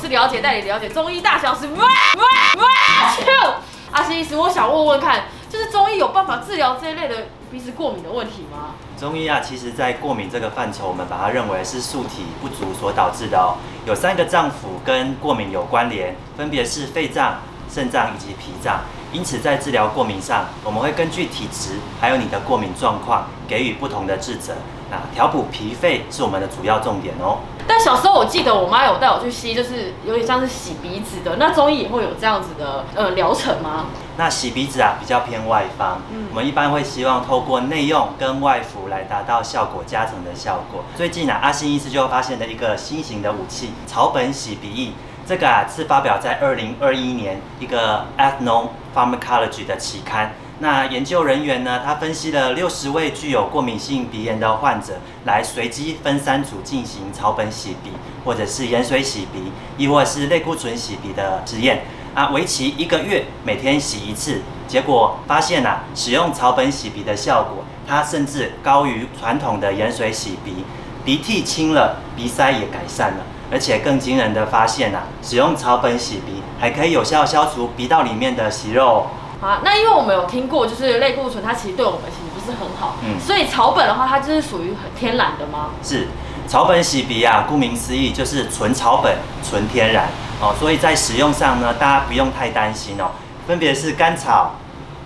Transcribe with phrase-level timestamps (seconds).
[0.00, 1.66] 是了解带你了解中医大小事。
[1.68, 3.54] 哇哇哇！
[3.92, 8.74] 阿西医师，我想问问看，就是中医有办法治疗这一类的鼻子过敏的问题吗？
[8.98, 13.58] 中医啊，其实在过敏这个范畴，我们把它认为是素体不足所导致的哦。
[13.84, 18.80] 有三个脏腑跟过敏有关联，分别是肺脏、肾脏以及脾脏。
[19.12, 24.54] 因此，在治疗过敏上，我们会根据体质还有你的过敏状况，给予不同的治则。
[24.90, 27.38] 那调补脾肺是我们的主要重点哦。
[27.66, 31.36] 但小时候我记得我妈有带我去吸，就是有点像是洗鼻子的。
[31.36, 33.86] 那中医也会有这样子的呃疗程吗？
[34.16, 40.82] 那洗鼻子啊比较偏外方，嗯，我们一般会希望透过内用跟外服来达到效果加成的效果。
[40.96, 44.92] 最近啊，阿新医师就发现了一个新型的武器——草本洗鼻液。
[45.30, 50.32] 这个啊是发表在二零二一年一个 Ethno-Pharmacology 的期刊。
[50.58, 54.94] 那研究人员呢，他分析了六十位具有过敏性鼻炎的患者，
[55.26, 57.92] 来随机分三组进行草本洗鼻，
[58.24, 61.82] 或者是盐水洗鼻，亦或是类固醇洗鼻的实验。
[62.12, 64.42] 啊，为期一个月，每天洗一次。
[64.66, 70.64] 结果发现啊，使用草本洗鼻的效果，它甚至高于传统的盐水洗鼻，
[71.04, 73.18] 鼻涕清了，鼻塞也改善了。
[73.50, 79.08] 而且更惊人的发现啊，使用草本洗鼻还可以有效消除鼻道里面的息肉。
[79.40, 85.70] 好，那因为我们有听过，就是类固醇它其实对我们其实不是很好，嗯，所以草本的话，它就是属于很天然的吗？
[85.82, 86.08] 是，
[86.46, 90.08] 草本洗鼻啊，顾名思义就是纯草本、纯天然
[90.40, 93.12] 哦，所以在使用上呢，大家不用太担心哦。
[93.46, 94.56] 分别是甘草、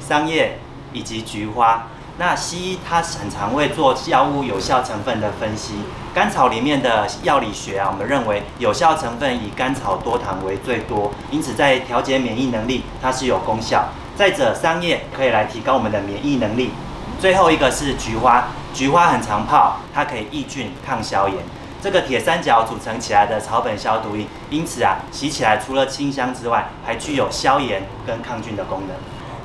[0.00, 0.58] 桑叶
[0.92, 1.86] 以及菊花。
[2.16, 5.74] 那西医它很常会做药物有效成分的分析，
[6.14, 13.88] 甘草里面的药理学啊，我们认为有效成分以甘草多糖为最多，因此在调节免疫能力它是有功效。
[14.16, 16.70] 再者，桑叶可以来提高我们的免疫能力。
[17.18, 21.38] 最后一个是菊花，菊花很常泡，它可以抑菌抗消炎。
[21.82, 28.96] 这个铁三角组成起来的草本消毒液，因此啊，洗起来除了清香之外，还具有消炎跟抗菌的功能。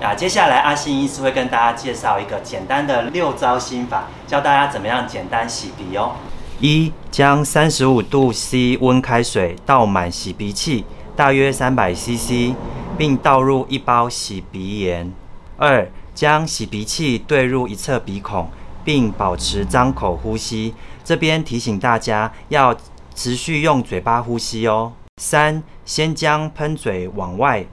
[0.02, 6.14] 啊，接下来阿信医师会跟大家介绍一个简单的六招心法，教大家怎么样简单洗鼻哦。
[6.62, 10.86] 一，将三十五度 C 温开水倒满洗鼻器，
[11.18, 12.56] 大约三百 CC，
[12.98, 15.12] 并倒入一包洗鼻盐。
[15.58, 18.50] 二，将洗鼻器对入一侧鼻孔，
[18.86, 20.74] 并保持张口呼吸。
[21.04, 22.74] 这边提醒大家要
[23.14, 24.94] 持续用嘴巴呼吸哦。
[25.18, 27.66] 三，先将喷嘴往外。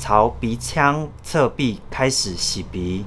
[0.00, 3.04] 朝鼻腔侧壁开始洗鼻。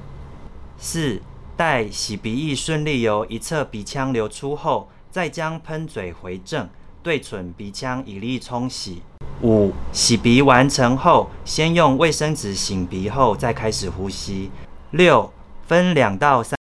[0.78, 1.20] 四，
[1.56, 6.68] 待洗鼻液顺利由一侧鼻腔流出后，再将喷嘴回正，
[7.02, 9.02] 对准鼻腔以力冲洗。
[9.42, 14.52] 五，洗鼻完成后，先用卫生纸擤鼻后再开始呼吸。
[14.92, 15.32] 六，
[15.66, 16.56] 分两到三。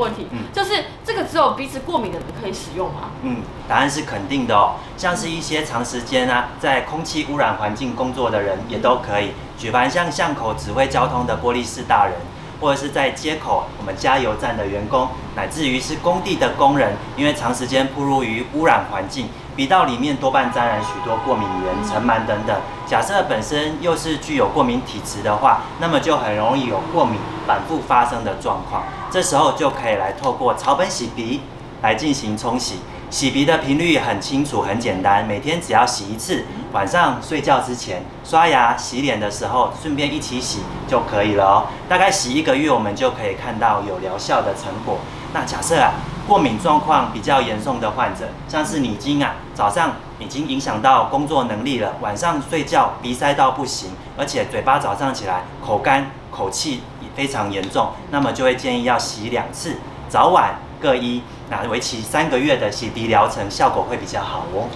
[0.00, 3.10] 问题，嗯，就是这个只有鼻子过敏的人可以使用吗？
[3.22, 4.74] 嗯，答案是肯定的哦。
[4.96, 9.30] 像是一些长时间啊，在空气污染环境工作的人也都可以。
[9.56, 12.14] 举凡像巷口指挥交通的玻璃室大人，
[12.64, 19.28] 或者是在街口我们加油站的员工，乃至于是工地的工人，因为长时间暴露于污染环境。
[19.54, 22.58] 鼻道里面多半沾染许多过敏原、尘螨等等。
[22.86, 28.82] 假设本身又是具有过敏体质的话，那么就很容易有过敏反复发生的状况。
[29.10, 31.42] 这时候就可以来透过草本洗鼻
[31.82, 32.78] 来进行冲洗。
[33.14, 36.44] 洗鼻的频率很清楚、很简单，每天只要洗一次。
[36.72, 41.66] 晚上睡觉之前刷牙、洗脸的时候顺便一起洗就可以了哦。
[41.88, 44.98] 大概洗一个月，我们就可以看到有疗效的成果。
[45.32, 45.92] 那假设啊。
[46.26, 56.80] 过敏状况比较严重的患者，像是你已经啊早上已经影响到工作能力了，晚上睡觉鼻塞到不行，而且嘴巴早上起来口干口气
[57.14, 59.76] 非常严重，那么就会建议要洗两次，
[60.08, 60.54] 早晚
[60.84, 64.68] 各一，那为期三个月的洗鼻疗程效果会比较好哦。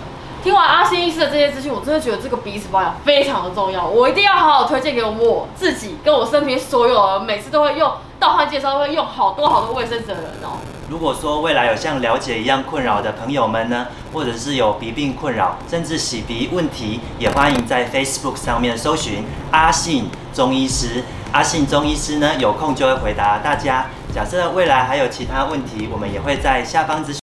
[0.42, 10.56] 听完阿信医师的这些资讯，我真的觉得这个鼻子保养非常的重要，我一定要好好推荐给我自己跟我身边所有人，每次都会用到换介绍都会用好多好多卫生纸的人哦。
[10.88, 21.04] 如果说未来有像了解一样困扰的朋友们呢，或者是有鼻病困扰，甚至洗鼻问题，也欢迎在 Facebook 上面搜寻阿信中医师。
[21.32, 23.84] 阿信中医师呢，有空就会回答大家。
[24.14, 27.27] 假设未来还有其他问题，我们也会在下方咨询。